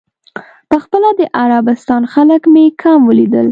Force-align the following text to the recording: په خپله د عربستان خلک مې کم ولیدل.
په 0.69 0.77
خپله 0.83 1.09
د 1.19 1.21
عربستان 1.41 2.03
خلک 2.13 2.41
مې 2.53 2.65
کم 2.81 2.99
ولیدل. 3.09 3.47